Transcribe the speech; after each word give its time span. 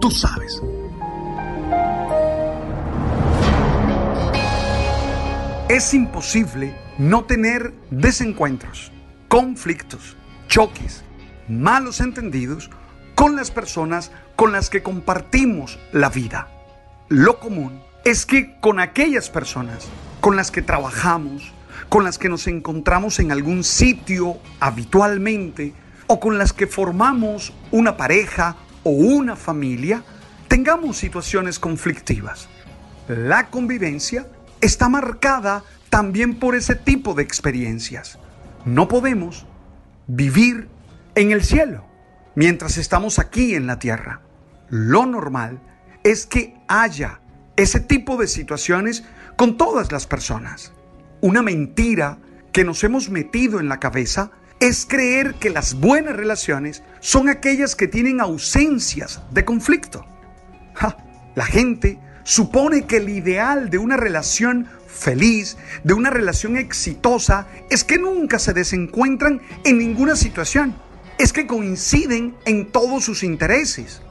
Tú 0.00 0.10
sabes. 0.10 0.62
Es 5.68 5.92
imposible 5.92 6.74
no 6.98 7.24
tener 7.24 7.74
desencuentros, 7.90 8.92
conflictos, 9.28 10.16
choques, 10.48 11.04
malos 11.48 12.00
entendidos 12.00 12.70
con 13.14 13.36
las 13.36 13.50
personas 13.50 14.10
con 14.36 14.52
las 14.52 14.70
que 14.70 14.82
compartimos 14.82 15.78
la 15.92 16.08
vida. 16.08 16.48
Lo 17.08 17.38
común 17.38 17.82
es 18.04 18.24
que 18.24 18.58
con 18.60 18.80
aquellas 18.80 19.28
personas 19.28 19.86
con 20.20 20.34
las 20.34 20.50
que 20.50 20.62
trabajamos, 20.62 21.52
con 21.90 22.04
las 22.04 22.16
que 22.16 22.30
nos 22.30 22.46
encontramos 22.46 23.18
en 23.18 23.32
algún 23.32 23.64
sitio 23.64 24.38
habitualmente 24.60 25.74
o 26.06 26.20
con 26.20 26.38
las 26.38 26.54
que 26.54 26.66
formamos 26.66 27.52
una 27.70 27.96
pareja 27.96 28.56
o 28.82 28.90
una 28.90 29.36
familia, 29.36 30.02
tengamos 30.48 30.96
situaciones 30.96 31.58
conflictivas. 31.58 32.48
La 33.08 33.48
convivencia 33.48 34.26
está 34.60 34.88
marcada 34.88 35.64
también 35.88 36.38
por 36.38 36.54
ese 36.54 36.74
tipo 36.74 37.14
de 37.14 37.22
experiencias. 37.22 38.18
No 38.64 38.88
podemos 38.88 39.46
vivir 40.06 40.68
en 41.14 41.32
el 41.32 41.42
cielo 41.42 41.84
mientras 42.34 42.78
estamos 42.78 43.18
aquí 43.18 43.54
en 43.54 43.66
la 43.66 43.78
tierra. 43.78 44.22
Lo 44.68 45.06
normal 45.06 45.60
es 46.04 46.26
que 46.26 46.54
haya 46.68 47.20
ese 47.56 47.80
tipo 47.80 48.16
de 48.16 48.26
situaciones 48.26 49.04
con 49.36 49.56
todas 49.56 49.92
las 49.92 50.06
personas. 50.06 50.72
Una 51.20 51.42
mentira 51.42 52.18
que 52.52 52.64
nos 52.64 52.82
hemos 52.84 53.10
metido 53.10 53.60
en 53.60 53.68
la 53.68 53.80
cabeza 53.80 54.30
es 54.60 54.84
creer 54.86 55.34
que 55.36 55.48
las 55.48 55.74
buenas 55.74 56.14
relaciones 56.14 56.82
son 57.00 57.30
aquellas 57.30 57.74
que 57.74 57.88
tienen 57.88 58.20
ausencias 58.20 59.22
de 59.30 59.44
conflicto. 59.44 60.06
la 61.34 61.46
gente 61.46 61.98
supone 62.24 62.86
que 62.86 62.98
el 62.98 63.08
ideal 63.08 63.70
de 63.70 63.78
una 63.78 63.96
relación 63.96 64.68
feliz, 64.86 65.56
de 65.82 65.94
una 65.94 66.10
relación 66.10 66.56
exitosa, 66.56 67.46
es 67.70 67.84
que 67.84 67.98
nunca 67.98 68.38
se 68.38 68.52
desencuentran 68.52 69.40
en 69.64 69.78
ninguna 69.78 70.14
situación. 70.14 70.76
Es 71.18 71.32
que 71.32 71.46
coinciden 71.46 72.36
en 72.44 72.70
todos 72.70 73.04
sus 73.04 73.22
intereses. 73.22 74.02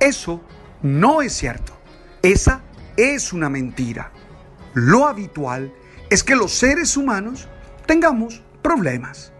Eso 0.00 0.42
no 0.82 1.22
es 1.22 1.32
cierto. 1.34 1.72
Esa 2.22 2.62
es 2.96 3.32
una 3.32 3.48
mentira. 3.48 4.10
Lo 4.72 5.06
habitual 5.06 5.72
es 6.10 6.24
que 6.24 6.34
los 6.34 6.52
seres 6.52 6.96
humanos 6.96 7.48
tengamos 7.86 8.42
problemas. 8.62 9.33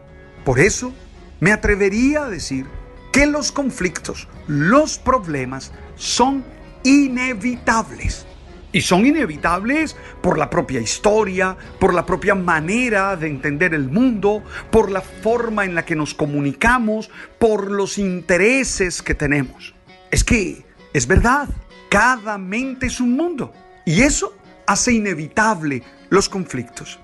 Por 0.45 0.61
eso 0.61 0.93
me 1.41 1.53
atrevería 1.53 2.25
a 2.25 2.31
decir 2.31 2.67
que 3.13 3.27
los 3.27 3.53
conflictos, 3.53 4.29
los 4.47 4.99
problemas 4.99 5.73
son 5.97 6.45
inevitables. 6.83 8.27
Y 8.73 8.81
son 8.81 9.07
inevitables 9.07 9.95
por 10.21 10.37
la 10.37 10.51
propia 10.51 10.81
historia, 10.81 11.57
por 11.79 11.95
la 11.95 12.05
propia 12.05 12.35
manera 12.35 13.17
de 13.17 13.29
entender 13.29 13.73
el 13.73 13.89
mundo, 13.89 14.43
por 14.73 14.91
la 14.91 15.01
forma 15.01 15.65
en 15.65 15.77
la 15.77 15.85
que 15.85 15.95
nos 15.95 16.13
comunicamos, 16.13 17.09
por 17.39 17.71
los 17.71 17.99
intereses 17.99 19.01
que 19.01 19.15
tenemos. 19.15 19.75
Es 20.11 20.25
que, 20.25 20.67
es 20.93 21.07
verdad, 21.07 21.49
cada 21.89 22.37
mente 22.37 22.87
es 22.87 22.99
un 23.01 23.15
mundo. 23.15 23.53
Y 23.87 24.03
eso 24.03 24.37
hace 24.67 24.93
inevitable 24.93 25.85
los 26.11 26.29
conflictos. 26.29 26.99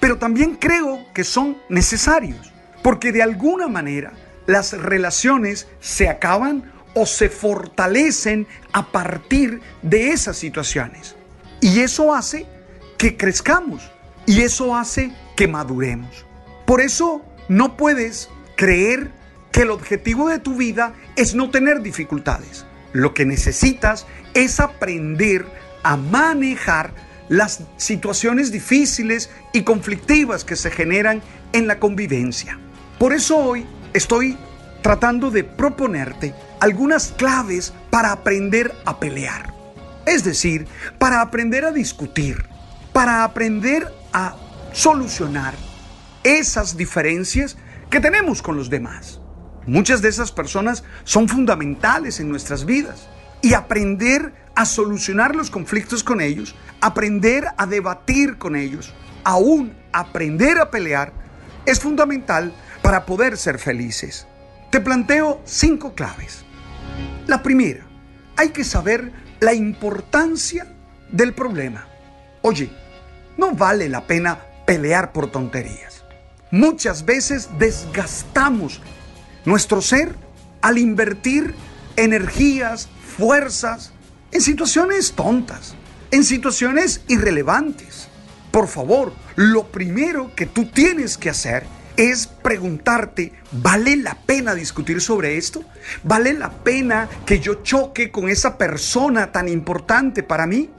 Pero 0.00 0.16
también 0.16 0.56
creo 0.56 1.04
que 1.12 1.24
son 1.24 1.58
necesarios, 1.68 2.52
porque 2.82 3.12
de 3.12 3.22
alguna 3.22 3.68
manera 3.68 4.12
las 4.46 4.72
relaciones 4.72 5.68
se 5.80 6.08
acaban 6.08 6.72
o 6.94 7.06
se 7.06 7.28
fortalecen 7.28 8.46
a 8.72 8.90
partir 8.90 9.60
de 9.82 10.10
esas 10.10 10.36
situaciones. 10.36 11.16
Y 11.60 11.80
eso 11.80 12.14
hace 12.14 12.46
que 12.98 13.16
crezcamos 13.16 13.90
y 14.26 14.42
eso 14.42 14.76
hace 14.76 15.12
que 15.36 15.48
maduremos. 15.48 16.26
Por 16.66 16.80
eso 16.80 17.24
no 17.48 17.76
puedes 17.76 18.28
creer 18.56 19.10
que 19.50 19.62
el 19.62 19.70
objetivo 19.70 20.28
de 20.28 20.38
tu 20.38 20.56
vida 20.56 20.94
es 21.16 21.34
no 21.34 21.50
tener 21.50 21.82
dificultades. 21.82 22.66
Lo 22.92 23.14
que 23.14 23.24
necesitas 23.24 24.06
es 24.34 24.60
aprender 24.60 25.46
a 25.82 25.96
manejar 25.96 26.92
las 27.28 27.62
situaciones 27.76 28.52
difíciles 28.52 29.30
y 29.52 29.62
conflictivas 29.62 30.44
que 30.44 30.56
se 30.56 30.70
generan 30.70 31.22
en 31.52 31.66
la 31.66 31.78
convivencia. 31.78 32.58
Por 33.02 33.12
eso 33.12 33.36
hoy 33.36 33.66
estoy 33.92 34.38
tratando 34.80 35.32
de 35.32 35.42
proponerte 35.42 36.36
algunas 36.60 37.10
claves 37.10 37.72
para 37.90 38.12
aprender 38.12 38.72
a 38.84 39.00
pelear. 39.00 39.52
Es 40.06 40.22
decir, 40.22 40.68
para 41.00 41.20
aprender 41.20 41.64
a 41.64 41.72
discutir, 41.72 42.44
para 42.92 43.24
aprender 43.24 43.92
a 44.12 44.36
solucionar 44.72 45.52
esas 46.22 46.76
diferencias 46.76 47.56
que 47.90 47.98
tenemos 47.98 48.40
con 48.40 48.56
los 48.56 48.70
demás. 48.70 49.20
Muchas 49.66 50.00
de 50.00 50.08
esas 50.08 50.30
personas 50.30 50.84
son 51.02 51.28
fundamentales 51.28 52.20
en 52.20 52.28
nuestras 52.28 52.64
vidas 52.64 53.08
y 53.40 53.54
aprender 53.54 54.32
a 54.54 54.64
solucionar 54.64 55.34
los 55.34 55.50
conflictos 55.50 56.04
con 56.04 56.20
ellos, 56.20 56.54
aprender 56.80 57.48
a 57.56 57.66
debatir 57.66 58.38
con 58.38 58.54
ellos, 58.54 58.94
aún 59.24 59.74
aprender 59.92 60.60
a 60.60 60.70
pelear, 60.70 61.12
es 61.66 61.80
fundamental 61.80 62.52
para 62.92 63.06
poder 63.06 63.38
ser 63.38 63.58
felices. 63.58 64.26
Te 64.68 64.78
planteo 64.78 65.40
cinco 65.46 65.94
claves. 65.94 66.44
La 67.26 67.42
primera, 67.42 67.86
hay 68.36 68.50
que 68.50 68.64
saber 68.64 69.10
la 69.40 69.54
importancia 69.54 70.66
del 71.10 71.32
problema. 71.32 71.88
Oye, 72.42 72.70
no 73.38 73.52
vale 73.52 73.88
la 73.88 74.06
pena 74.06 74.38
pelear 74.66 75.10
por 75.12 75.30
tonterías. 75.30 76.04
Muchas 76.50 77.06
veces 77.06 77.48
desgastamos 77.58 78.82
nuestro 79.46 79.80
ser 79.80 80.14
al 80.60 80.76
invertir 80.76 81.54
energías, 81.96 82.90
fuerzas 83.16 83.92
en 84.32 84.42
situaciones 84.42 85.12
tontas, 85.12 85.76
en 86.10 86.24
situaciones 86.24 87.00
irrelevantes. 87.08 88.08
Por 88.50 88.68
favor, 88.68 89.14
lo 89.34 89.68
primero 89.72 90.34
que 90.34 90.44
tú 90.44 90.66
tienes 90.66 91.16
que 91.16 91.30
hacer 91.30 91.64
es 91.96 92.26
preguntarte, 92.42 93.32
¿vale 93.52 93.96
la 93.96 94.14
pena 94.14 94.54
discutir 94.54 95.00
sobre 95.00 95.36
esto? 95.36 95.64
¿Vale 96.02 96.32
la 96.32 96.50
pena 96.50 97.08
que 97.24 97.40
yo 97.40 97.62
choque 97.62 98.10
con 98.10 98.28
esa 98.28 98.58
persona 98.58 99.32
tan 99.32 99.48
importante 99.48 100.22
para 100.22 100.46
mí? 100.46 100.70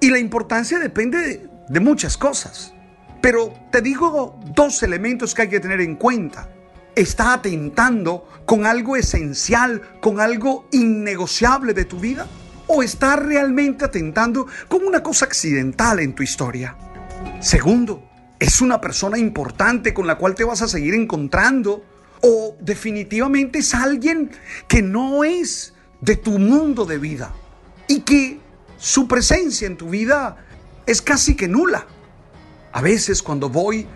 Y 0.00 0.10
la 0.10 0.18
importancia 0.18 0.78
depende 0.78 1.18
de, 1.18 1.48
de 1.68 1.80
muchas 1.80 2.16
cosas. 2.16 2.74
Pero 3.20 3.52
te 3.72 3.82
digo 3.82 4.38
dos 4.54 4.82
elementos 4.82 5.34
que 5.34 5.42
hay 5.42 5.48
que 5.48 5.60
tener 5.60 5.80
en 5.80 5.96
cuenta. 5.96 6.48
¿Está 6.94 7.34
atentando 7.34 8.28
con 8.44 8.66
algo 8.66 8.96
esencial, 8.96 9.82
con 10.00 10.20
algo 10.20 10.68
innegociable 10.72 11.74
de 11.74 11.84
tu 11.84 11.98
vida? 11.98 12.26
¿O 12.66 12.82
está 12.82 13.16
realmente 13.16 13.84
atentando 13.84 14.46
con 14.68 14.84
una 14.84 15.02
cosa 15.02 15.24
accidental 15.24 16.00
en 16.00 16.14
tu 16.14 16.22
historia? 16.22 16.76
Segundo, 17.40 18.07
¿es 18.38 18.60
una 18.60 18.80
persona 18.80 19.18
importante 19.18 19.92
con 19.92 20.06
la 20.06 20.16
cual 20.16 20.34
te 20.34 20.44
vas 20.44 20.62
a 20.62 20.68
seguir 20.68 20.94
encontrando? 20.94 21.84
¿O 22.20 22.56
definitivamente 22.60 23.60
es 23.60 23.74
alguien 23.74 24.30
que 24.66 24.82
no 24.82 25.24
es 25.24 25.74
de 26.00 26.16
tu 26.16 26.38
mundo 26.38 26.84
de 26.84 26.98
vida 26.98 27.32
y 27.86 28.00
que 28.00 28.40
su 28.76 29.06
presencia 29.06 29.66
en 29.66 29.76
tu 29.76 29.90
vida 29.90 30.36
es 30.86 31.00
casi 31.00 31.36
que 31.36 31.48
nula? 31.48 31.86
A 32.72 32.82
veces 32.82 33.22
cuando 33.22 33.48
voy 33.48 33.86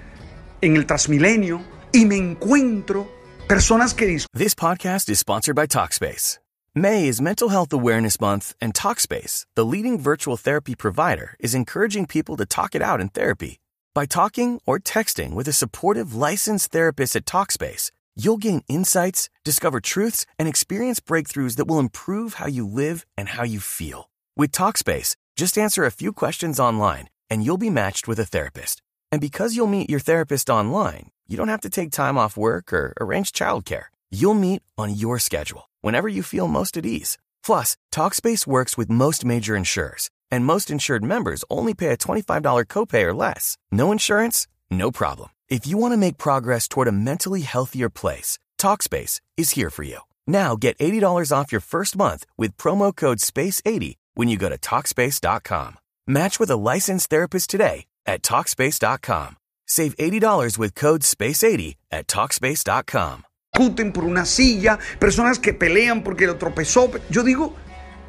en 0.61 0.77
el 0.77 0.87
Transmilenio 0.87 1.63
y 1.93 2.07
me 2.07 2.17
encuentro 2.17 3.11
personas 3.49 3.95
que. 3.95 4.19
This 4.33 4.55
podcast 4.55 5.09
is 5.09 5.19
sponsored 5.19 5.57
by 5.57 5.67
Talkspace. 5.67 6.39
May 6.75 7.07
is 7.07 7.21
Mental 7.21 7.51
Health 7.51 7.71
Awareness 7.75 8.19
Month, 8.19 8.55
and 8.59 8.73
Talkspace, 8.73 9.45
the 9.57 9.65
leading 9.65 9.99
virtual 9.99 10.39
therapy 10.39 10.75
provider, 10.75 11.37
is 11.39 11.55
encouraging 11.55 12.07
people 12.07 12.35
to 12.39 12.47
talk 12.47 12.75
it 12.75 12.81
out 12.81 12.99
in 12.99 13.11
therapy. 13.11 13.62
By 13.95 14.07
talking 14.07 14.59
or 14.65 14.79
texting 14.79 15.35
with 15.35 15.47
a 15.49 15.53
supportive 15.53 16.15
licensed 16.15 16.73
therapist 16.73 17.15
at 17.15 17.27
Talkspace, 17.27 17.91
you'll 18.17 18.39
gain 18.39 18.63
insights, 18.67 19.29
discover 19.45 19.81
truths, 19.81 20.25
and 20.39 20.49
experience 20.49 20.99
breakthroughs 20.99 21.57
that 21.57 21.67
will 21.67 21.79
improve 21.79 22.35
how 22.35 22.47
you 22.47 22.67
live 22.67 23.05
and 23.19 23.29
how 23.29 23.45
you 23.45 23.61
feel. 23.61 24.09
With 24.35 24.51
Talkspace, 24.51 25.17
just 25.37 25.59
answer 25.59 25.85
a 25.85 25.91
few 25.91 26.15
questions 26.15 26.59
online 26.59 27.09
and 27.29 27.45
you'll 27.45 27.59
be 27.59 27.69
matched 27.69 28.09
with 28.09 28.19
a 28.19 28.25
therapist. 28.25 28.81
And 29.11 29.21
because 29.21 29.57
you'll 29.57 29.67
meet 29.67 29.91
your 29.91 30.01
therapist 30.01 30.49
online, 30.49 31.11
you 31.29 31.37
don't 31.37 31.49
have 31.49 31.61
to 31.61 31.71
take 31.71 31.91
time 31.91 32.17
off 32.17 32.37
work 32.37 32.73
or 32.73 32.95
arrange 32.99 33.33
childcare. 33.33 33.85
You'll 34.11 34.35
meet 34.35 34.63
on 34.79 34.95
your 34.95 35.19
schedule, 35.19 35.69
whenever 35.83 36.09
you 36.09 36.23
feel 36.23 36.49
most 36.49 36.79
at 36.79 36.87
ease. 36.87 37.19
Plus, 37.45 37.77
Talkspace 37.91 38.47
works 38.47 38.77
with 38.77 38.89
most 38.89 39.25
major 39.25 39.57
insurers, 39.57 40.11
and 40.33 40.45
most 40.45 40.69
insured 40.69 41.05
members 41.05 41.45
only 41.49 41.75
pay 41.75 41.89
a 41.89 41.97
$25 41.97 42.65
copay 42.67 43.05
or 43.05 43.15
less. 43.15 43.57
No 43.71 43.93
insurance? 43.93 44.49
No 44.71 44.91
problem. 44.91 45.29
If 45.49 45.65
you 45.67 45.79
want 45.79 45.93
to 45.93 45.97
make 45.97 46.19
progress 46.19 46.67
toward 46.67 46.89
a 46.89 46.93
mentally 46.93 47.43
healthier 47.43 47.89
place, 47.89 48.39
Talkspace 48.59 49.21
is 49.37 49.51
here 49.51 49.71
for 49.71 49.85
you. 49.85 49.99
Now 50.27 50.57
get 50.57 50.77
$80 50.79 51.31
off 51.31 51.53
your 51.53 51.61
first 51.61 51.97
month 51.97 52.27
with 52.37 52.57
promo 52.57 52.97
code 52.97 53.19
SPACE80 53.19 53.95
when 54.15 54.29
you 54.29 54.37
go 54.37 54.49
to 54.49 54.59
Talkspace.com. 54.59 55.77
Match 56.09 56.41
with 56.41 56.51
a 56.51 56.57
licensed 56.57 57.11
therapist 57.11 57.51
today 57.51 57.85
at 58.07 58.23
Talkspace.com. 58.23 59.37
Save 59.67 59.97
$80 59.97 60.59
with 60.59 60.75
code 60.75 61.03
SPACE80 61.03 61.77
at 61.93 62.09
Talkspace.com. 62.09 63.25
discuten 63.53 63.93
por 63.93 64.05
una 64.05 64.25
silla, 64.25 64.79
personas 64.99 65.39
que 65.39 65.53
pelean 65.53 66.03
porque 66.03 66.27
lo 66.27 66.37
tropezó. 66.37 66.91
Yo 67.11 67.23
digo, 67.23 67.55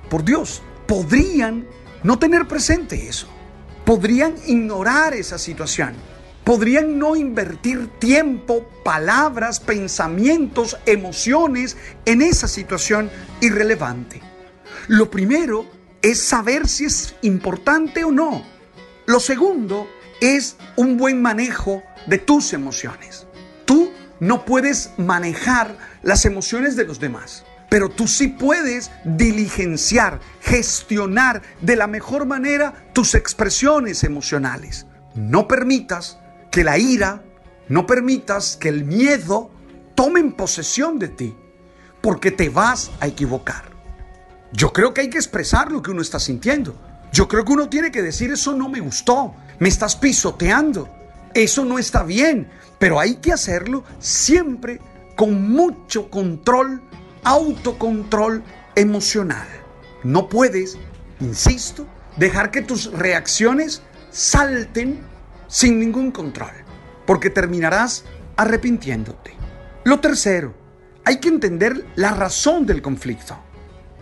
por 0.09 0.23
Dios, 0.23 0.61
podrían 0.87 1.67
no 2.03 2.19
tener 2.19 2.47
presente 2.47 3.07
eso. 3.07 3.27
Podrían 3.85 4.35
ignorar 4.45 5.13
esa 5.13 5.37
situación. 5.37 5.93
Podrían 6.43 6.99
no 6.99 7.15
invertir 7.15 7.87
tiempo, 7.99 8.67
palabras, 8.83 9.61
pensamientos, 9.61 10.77
emociones 10.85 11.77
en 12.05 12.21
esa 12.21 12.49
situación 12.49 13.09
irrelevante. 13.39 14.21
Lo 14.87 15.09
primero 15.09 15.65
es 16.01 16.21
saber 16.21 16.67
si 16.67 16.85
es 16.85 17.15
importante 17.21 18.03
o 18.03 18.11
no. 18.11 18.45
Lo 19.05 19.21
segundo 19.21 19.87
es 20.19 20.57
un 20.75 20.97
buen 20.97 21.21
manejo 21.21 21.81
de 22.07 22.17
tus 22.17 22.51
emociones. 22.51 23.25
Tú 23.65 23.91
no 24.19 24.43
puedes 24.43 24.91
manejar 24.97 25.77
las 26.01 26.25
emociones 26.25 26.75
de 26.75 26.85
los 26.85 26.99
demás, 26.99 27.45
pero 27.73 27.89
tú 27.89 28.07
sí 28.07 28.27
puedes 28.27 28.91
diligenciar, 29.03 30.19
gestionar 30.41 31.41
de 31.59 31.75
la 31.75 31.87
mejor 31.87 32.27
manera 32.27 32.71
tus 32.93 33.15
expresiones 33.15 34.03
emocionales. 34.03 34.85
No 35.15 35.47
permitas 35.47 36.19
que 36.51 36.63
la 36.63 36.77
ira, 36.77 37.23
no 37.69 37.87
permitas 37.87 38.57
que 38.57 38.69
el 38.69 38.85
miedo 38.85 39.49
tomen 39.95 40.33
posesión 40.33 40.99
de 40.99 41.07
ti, 41.07 41.35
porque 41.99 42.29
te 42.29 42.49
vas 42.49 42.91
a 42.99 43.07
equivocar. 43.07 43.63
Yo 44.51 44.71
creo 44.71 44.93
que 44.93 45.01
hay 45.01 45.09
que 45.09 45.17
expresar 45.17 45.71
lo 45.71 45.81
que 45.81 45.89
uno 45.89 46.03
está 46.03 46.19
sintiendo. 46.19 46.79
Yo 47.11 47.27
creo 47.27 47.43
que 47.43 47.53
uno 47.53 47.69
tiene 47.69 47.91
que 47.91 48.03
decir 48.03 48.31
eso 48.31 48.53
no 48.53 48.69
me 48.69 48.81
gustó, 48.81 49.33
me 49.57 49.69
estás 49.69 49.95
pisoteando, 49.95 50.95
eso 51.33 51.65
no 51.65 51.79
está 51.79 52.03
bien, 52.03 52.51
pero 52.77 52.99
hay 52.99 53.15
que 53.15 53.33
hacerlo 53.33 53.83
siempre 53.97 54.79
con 55.15 55.49
mucho 55.49 56.11
control, 56.11 56.83
autocontrol 57.23 58.43
emocional. 58.75 59.47
No 60.03 60.29
puedes, 60.29 60.77
insisto, 61.19 61.87
dejar 62.17 62.51
que 62.51 62.61
tus 62.61 62.91
reacciones 62.91 63.81
salten 64.11 65.01
sin 65.47 65.79
ningún 65.79 66.11
control, 66.11 66.51
porque 67.05 67.29
terminarás 67.29 68.05
arrepintiéndote. 68.35 69.33
Lo 69.83 69.99
tercero, 69.99 70.53
hay 71.05 71.19
que 71.19 71.29
entender 71.29 71.85
la 71.95 72.11
razón 72.11 72.65
del 72.65 72.81
conflicto. 72.81 73.37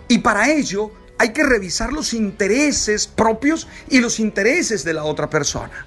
Y 0.07 0.19
para 0.19 0.49
ello 0.49 0.91
hay 1.17 1.33
que 1.33 1.43
revisar 1.43 1.93
los 1.93 2.13
intereses 2.13 3.07
propios 3.07 3.67
y 3.89 3.99
los 3.99 4.19
intereses 4.19 4.83
de 4.83 4.93
la 4.93 5.03
otra 5.03 5.29
persona. 5.29 5.85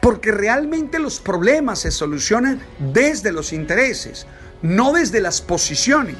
Porque 0.00 0.32
realmente 0.32 0.98
los 0.98 1.20
problemas 1.20 1.80
se 1.80 1.90
solucionan 1.90 2.60
desde 2.92 3.32
los 3.32 3.52
intereses, 3.52 4.26
no 4.62 4.92
desde 4.92 5.20
las 5.20 5.40
posiciones. 5.40 6.16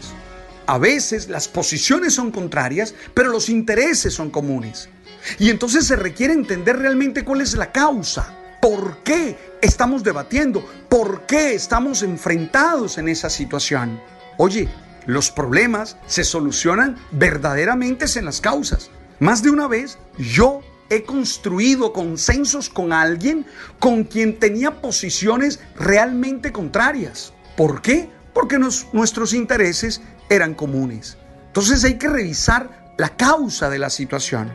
A 0.69 0.77
veces 0.77 1.31
las 1.31 1.49
posiciones 1.49 2.13
son 2.13 2.31
contrarias, 2.31 2.95
pero 3.15 3.31
los 3.31 3.49
intereses 3.49 4.13
son 4.13 4.29
comunes. 4.29 4.91
Y 5.39 5.49
entonces 5.49 5.87
se 5.87 5.97
requiere 5.97 6.35
entender 6.35 6.79
realmente 6.79 7.25
cuál 7.25 7.41
es 7.41 7.55
la 7.55 7.73
causa. 7.73 8.37
¿Por 8.61 8.99
qué 9.03 9.39
estamos 9.63 10.05
debatiendo? 10.05 10.63
¿Por 10.91 11.25
qué 11.25 11.55
estamos 11.55 12.03
enfrentados 12.03 12.99
en 12.99 13.09
esa 13.09 13.31
situación? 13.31 13.99
Oye, 14.37 14.69
los 15.07 15.31
problemas 15.31 15.97
se 16.07 16.23
solucionan 16.23 16.99
verdaderamente 17.13 18.05
en 18.17 18.27
las 18.27 18.43
causas. 18.43 18.91
Más 19.21 19.43
de 19.43 19.49
una 19.49 19.69
vez 19.69 19.97
yo 20.19 20.61
he 20.91 21.03
construido 21.03 21.95
consensos 21.95 22.69
con 22.69 22.93
alguien 22.93 23.47
con 23.79 24.05
quien 24.05 24.39
tenía 24.39 24.83
posiciones 24.83 25.61
realmente 25.77 26.53
contrarias. 26.53 27.33
¿Por 27.57 27.81
qué? 27.81 28.11
Porque 28.35 28.59
nuestros 28.59 29.33
intereses 29.33 30.03
eran 30.29 30.55
comunes. 30.55 31.17
Entonces 31.47 31.85
hay 31.85 31.99
que 31.99 32.09
revisar 32.09 32.95
la 32.97 33.17
causa 33.17 33.71
de 33.71 33.79
la 33.79 33.91
situación. 33.91 34.53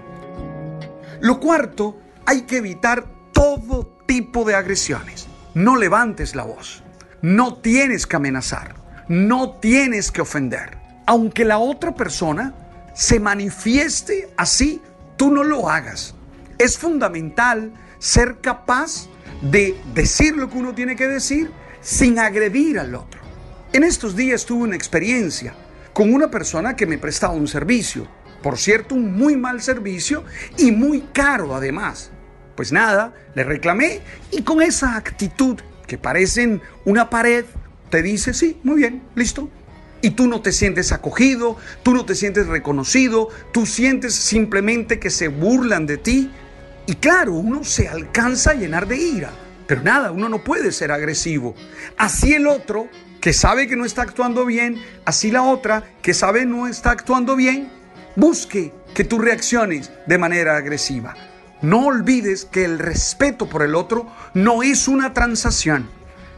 Lo 1.22 1.40
cuarto, 1.40 1.98
hay 2.26 2.42
que 2.42 2.58
evitar 2.58 3.06
todo 3.32 3.98
tipo 4.06 4.44
de 4.46 4.56
agresiones. 4.56 5.28
No 5.54 5.76
levantes 5.76 6.36
la 6.36 6.44
voz. 6.44 6.84
No 7.22 7.56
tienes 7.56 8.06
que 8.06 8.16
amenazar. 8.16 8.76
No 9.08 9.54
tienes 9.58 10.12
que 10.12 10.22
ofender. 10.22 10.78
Aunque 11.06 11.46
la 11.46 11.58
otra 11.58 11.96
persona 11.96 12.54
se 12.94 13.20
manifieste 13.20 14.34
así, 14.38 14.82
tú 15.18 15.32
no 15.32 15.44
lo 15.44 15.70
hagas 15.70 16.16
es 16.64 16.78
fundamental 16.78 17.74
ser 18.00 18.38
capaz 18.42 19.08
de 19.42 19.76
decir 19.94 20.36
lo 20.38 20.50
que 20.50 20.58
uno 20.58 20.74
tiene 20.74 20.96
que 20.96 21.08
decir 21.08 21.52
sin 21.82 22.20
agredir 22.20 22.80
al 22.80 22.96
otro. 22.96 23.22
En 23.74 23.84
estos 23.84 24.16
días 24.16 24.46
tuve 24.46 24.64
una 24.64 24.76
experiencia 24.76 25.54
con 25.94 26.14
una 26.14 26.30
persona 26.30 26.76
que 26.76 26.86
me 26.86 26.98
prestaba 26.98 27.34
un 27.34 27.48
servicio. 27.48 28.08
Por 28.42 28.58
cierto, 28.58 28.96
un 28.96 29.16
muy 29.16 29.38
mal 29.38 29.62
servicio 29.62 30.24
y 30.58 30.72
muy 30.72 31.02
caro 31.14 31.56
además. 31.56 32.12
Pues 32.56 32.72
nada, 32.72 33.14
le 33.36 33.44
reclamé 33.44 34.02
y 34.32 34.42
con 34.42 34.62
esa 34.62 34.98
actitud 34.98 35.60
que 35.88 35.98
parecen 35.98 36.62
una 36.86 37.10
pared, 37.10 37.46
te 37.90 38.02
dice, 38.02 38.34
sí, 38.34 38.60
muy 38.64 38.78
bien, 38.78 39.04
listo. 39.16 39.50
Y 40.02 40.12
tú 40.12 40.28
no 40.28 40.42
te 40.42 40.52
sientes 40.52 40.92
acogido, 40.92 41.58
tú 41.82 41.94
no 41.94 42.06
te 42.06 42.16
sientes 42.16 42.48
reconocido, 42.48 43.30
tú 43.54 43.66
sientes 43.66 44.16
simplemente 44.16 45.00
que 45.00 45.10
se 45.10 45.30
burlan 45.30 45.86
de 45.86 45.98
ti 45.98 46.30
y 46.86 46.96
claro, 46.96 47.34
uno 47.34 47.64
se 47.64 47.88
alcanza 47.88 48.52
a 48.52 48.56
llenar 48.56 48.88
de 48.88 48.98
ira, 48.98 49.32
pero 49.68 49.82
nada, 49.82 50.12
uno 50.12 50.30
no 50.30 50.44
puede 50.44 50.72
ser 50.72 50.92
agresivo. 50.92 51.56
Así 51.98 52.34
el 52.34 52.48
otro, 52.48 52.88
que 53.22 53.34
sabe 53.34 53.68
que 53.68 53.76
no 53.76 53.86
está 53.86 54.02
actuando 54.02 54.46
bien, 54.46 54.82
así 55.06 55.32
la 55.32 55.44
otra, 55.44 55.84
que 56.02 56.14
sabe 56.14 56.46
no 56.46 56.68
está 56.68 56.92
actuando 56.92 57.36
bien, 57.36 57.72
busque 58.16 58.74
que 58.94 59.04
tú 59.04 59.20
reacciones 59.20 59.92
de 60.08 60.18
manera 60.18 60.58
agresiva. 60.58 61.16
No 61.62 61.86
olvides 61.86 62.46
que 62.46 62.66
el 62.66 62.80
respeto 62.80 63.48
por 63.48 63.64
el 63.64 63.76
otro 63.76 64.12
no 64.34 64.64
es 64.64 64.88
una 64.88 65.14
transacción. 65.14 65.90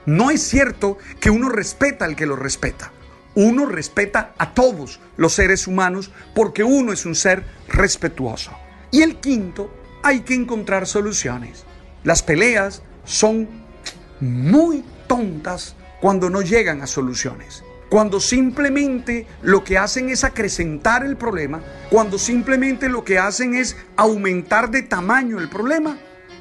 No 0.06 0.30
es 0.30 0.42
cierto 0.44 1.00
que 1.20 1.32
uno 1.32 1.50
respeta 1.50 2.06
al 2.06 2.16
que 2.16 2.28
lo 2.28 2.36
respeta. 2.36 2.92
Uno 3.34 3.66
respeta 3.66 4.34
a 4.38 4.54
todos 4.54 5.00
los 5.18 5.34
seres 5.34 5.66
humanos 5.66 6.12
porque 6.36 6.64
uno 6.64 6.94
es 6.94 7.08
un 7.08 7.16
ser 7.16 7.44
respetuoso. 7.68 8.52
Y 8.92 9.02
el 9.02 9.18
quinto, 9.18 9.74
hay 10.04 10.20
que 10.20 10.36
encontrar 10.36 10.86
soluciones. 10.86 11.66
Las 12.04 12.22
peleas 12.22 12.84
son 13.06 13.48
muy 14.20 14.84
tontas 15.08 15.76
cuando 16.02 16.30
no 16.30 16.42
llegan 16.42 16.82
a 16.82 16.88
soluciones. 16.88 17.64
Cuando 17.90 18.20
simplemente 18.20 19.28
lo 19.42 19.64
que 19.64 19.78
hacen 19.78 20.10
es 20.10 20.24
acrecentar 20.24 21.06
el 21.06 21.18
problema, 21.18 21.62
cuando 21.90 22.18
simplemente 22.18 22.90
lo 22.90 23.04
que 23.04 23.20
hacen 23.20 23.56
es 23.56 23.78
aumentar 23.96 24.72
de 24.72 24.82
tamaño 24.82 25.40
el 25.40 25.50
problema, 25.50 25.98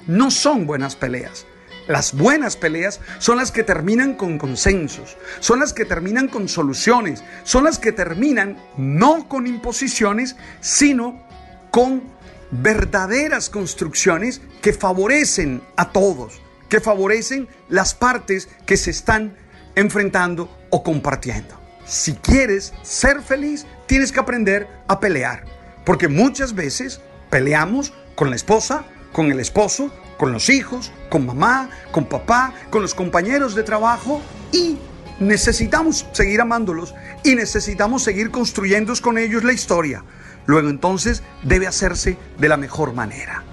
no 0.06 0.30
son 0.30 0.66
buenas 0.66 0.97
peleas. 0.97 1.47
Las 1.87 2.14
buenas 2.14 2.56
peleas 2.56 3.00
son 3.18 3.37
las 3.37 3.52
que 3.52 3.62
terminan 3.62 4.14
con 4.14 4.38
consensos, 4.38 5.18
son 5.40 5.61
las 5.61 5.75
que 5.75 5.85
terminan 5.85 6.28
con 6.28 6.49
soluciones, 6.49 7.23
son 7.42 7.64
las 7.64 7.78
que 7.78 7.92
terminan 7.92 8.56
no 8.78 9.28
con 9.28 9.47
imposiciones, 9.47 10.35
sino 10.61 11.23
con 11.71 12.02
verdaderas 12.50 13.50
construcciones 13.50 14.40
que 14.62 14.73
favorecen 14.73 15.62
a 15.76 15.90
todos, 15.90 16.40
que 16.75 16.81
favorecen 16.81 17.47
las 17.69 17.95
partes 17.95 18.49
que 18.66 18.76
se 18.76 18.90
están 18.90 19.37
enfrentando 19.76 20.50
o 20.71 20.83
compartiendo. 20.83 21.54
Si 21.87 22.14
quieres 22.14 22.75
ser 22.83 23.23
feliz, 23.23 23.64
tienes 23.87 24.11
que 24.11 24.19
aprender 24.19 24.66
a 24.88 24.99
pelear, 24.99 25.45
porque 25.87 26.09
muchas 26.09 26.52
veces 26.52 27.00
peleamos 27.31 27.93
con 28.16 28.28
la 28.28 28.35
esposa, 28.35 28.87
con 29.12 29.31
el 29.31 29.38
esposo, 29.38 29.93
con 30.19 30.33
los 30.33 30.50
hijos, 30.50 30.90
con 31.11 31.25
mamá, 31.25 31.71
con 31.93 32.07
papá, 32.07 32.52
con 32.71 32.83
los 32.83 32.93
compañeros 32.93 33.54
de 33.54 33.62
trabajo 33.62 34.21
y 34.50 34.76
necesitamos 35.21 36.04
seguir 36.11 36.40
amándolos 36.40 36.93
y 37.23 37.37
necesitamos 37.37 38.02
seguir 38.02 38.33
construyendo 38.33 38.93
con 39.00 39.16
ellos 39.16 39.45
la 39.45 39.52
historia. 39.52 40.02
Luego 40.47 40.71
entonces 40.71 41.23
debe 41.45 41.69
hacerse 41.69 42.19
de 42.37 42.49
la 42.49 42.57
mejor 42.57 42.95
manera. 42.95 43.45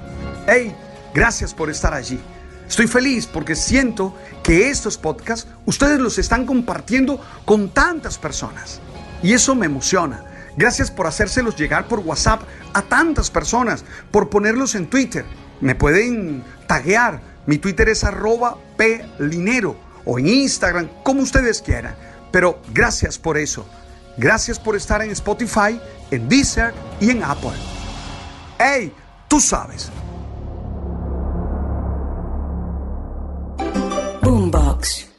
Hey, 0.48 0.76
gracias 1.14 1.54
por 1.54 1.70
estar 1.70 1.94
allí. 1.94 2.20
Estoy 2.72 2.88
feliz 2.88 3.28
porque 3.28 3.54
siento 3.54 4.16
que 4.44 4.70
estos 4.70 4.98
podcasts 4.98 5.46
ustedes 5.66 6.00
los 6.00 6.18
están 6.18 6.46
compartiendo 6.46 7.20
con 7.44 7.72
tantas 7.72 8.18
personas. 8.18 8.80
Y 9.22 9.34
eso 9.34 9.56
me 9.56 9.66
emociona. 9.66 10.24
Gracias 10.56 10.90
por 10.90 11.06
hacérselos 11.06 11.58
llegar 11.58 11.90
por 11.90 12.00
WhatsApp 12.00 12.44
a 12.72 12.82
tantas 12.82 13.30
personas, 13.30 13.84
por 14.10 14.30
ponerlos 14.30 14.76
en 14.76 14.90
Twitter. 14.90 15.26
Me 15.60 15.76
pueden 15.76 16.46
taguear. 16.66 17.20
Mi 17.46 17.58
Twitter 17.58 17.90
es 17.90 18.06
arroba 18.06 18.56
plinero 18.78 19.76
o 20.06 20.18
en 20.18 20.30
Instagram, 20.30 20.88
como 21.04 21.24
ustedes 21.24 21.62
quieran. 21.62 21.94
Pero 22.32 22.62
gracias 22.74 23.18
por 23.18 23.38
eso. 23.38 23.66
Gracias 24.16 24.58
por 24.58 24.78
estar 24.78 25.02
en 25.02 25.12
Spotify, 25.12 25.78
en 26.10 26.30
Deezer 26.30 26.74
y 27.02 27.10
en 27.10 27.22
Apple. 27.22 27.52
¡Hey! 28.58 28.94
Tú 29.28 29.42
sabes. 29.42 29.92
Boombox. 34.82 35.11